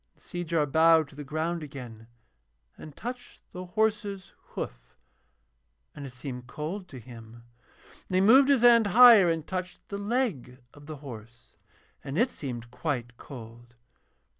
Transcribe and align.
And 0.15 0.23
Seejar 0.23 0.65
bowed 0.65 1.09
to 1.09 1.15
the 1.15 1.23
ground 1.23 1.61
again 1.61 2.07
and 2.75 2.95
touched 2.95 3.39
the 3.51 3.65
horse's 3.67 4.33
hoof, 4.55 4.95
and 5.93 6.07
it 6.07 6.11
seemed 6.13 6.47
cold 6.47 6.87
to 6.87 6.97
him. 6.99 7.43
And 8.09 8.15
he 8.15 8.19
moved 8.21 8.49
his 8.49 8.61
hand 8.63 8.87
higher 8.87 9.29
and 9.29 9.45
touched 9.45 9.89
the 9.89 9.99
leg 9.99 10.57
of 10.73 10.87
the 10.87 10.95
horse, 11.05 11.53
and 12.03 12.17
it 12.17 12.31
seemed 12.31 12.71
quite 12.71 13.15
cold. 13.17 13.75